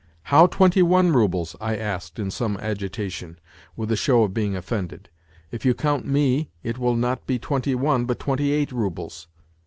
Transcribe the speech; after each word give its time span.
"How 0.33 0.47
twenty 0.47 0.81
one 0.81 1.11
roubles?" 1.13 1.55
I 1.61 1.75
asked 1.77 2.17
in 2.17 2.31
some 2.31 2.57
agitation, 2.57 3.37
with 3.75 3.91
a 3.91 3.95
show 3.95 4.23
of 4.23 4.33
being 4.33 4.55
offended;" 4.55 5.09
if 5.51 5.63
you 5.63 5.75
count 5.75 6.07
me 6.07 6.49
it 6.63 6.79
will 6.79 6.95
not 6.95 7.27
be 7.27 7.37
twenty 7.37 7.75
one, 7.75 8.05
but 8.05 8.17
twenty 8.17 8.49
eight 8.51 8.71
roubles." 8.71 9.27